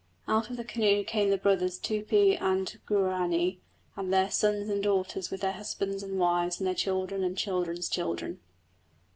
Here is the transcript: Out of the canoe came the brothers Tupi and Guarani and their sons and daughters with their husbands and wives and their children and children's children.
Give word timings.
Out 0.27 0.49
of 0.49 0.57
the 0.57 0.63
canoe 0.63 1.03
came 1.03 1.29
the 1.29 1.37
brothers 1.37 1.77
Tupi 1.77 2.35
and 2.35 2.79
Guarani 2.87 3.59
and 3.95 4.11
their 4.11 4.31
sons 4.31 4.67
and 4.67 4.81
daughters 4.81 5.29
with 5.29 5.41
their 5.41 5.51
husbands 5.51 6.01
and 6.01 6.17
wives 6.17 6.59
and 6.59 6.65
their 6.65 6.73
children 6.73 7.23
and 7.23 7.37
children's 7.37 7.87
children. 7.87 8.39